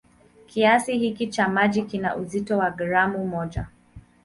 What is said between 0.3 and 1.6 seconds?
Kiasi hiki cha